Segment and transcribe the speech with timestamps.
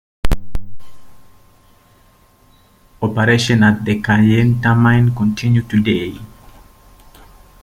[3.03, 6.17] Operations at the Kayenta Mine continue today.